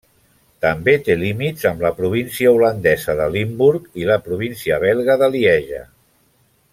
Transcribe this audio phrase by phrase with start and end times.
[0.65, 5.85] També té límits amb la província holandesa de Limburg i la província belga de Lieja.